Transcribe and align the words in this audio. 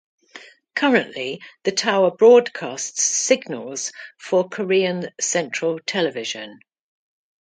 Currently, 0.73 1.43
the 1.61 1.71
tower 1.71 2.09
broadcasts 2.09 3.03
signals 3.03 3.91
for 4.17 4.49
Korean 4.49 5.11
Central 5.19 5.77
Television. 5.77 6.57